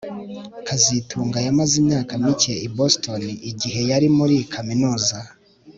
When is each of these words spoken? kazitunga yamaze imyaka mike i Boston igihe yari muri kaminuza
kazitunga 0.67 1.37
yamaze 1.45 1.73
imyaka 1.81 2.11
mike 2.23 2.53
i 2.67 2.69
Boston 2.75 3.21
igihe 3.51 3.79
yari 3.91 4.07
muri 4.17 4.35
kaminuza 4.53 5.17